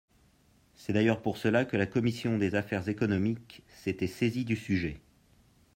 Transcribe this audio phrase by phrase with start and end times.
[0.73, 4.99] C’est d’ailleurs pour cela que la commission des affaires économiques s’était saisie du sujet.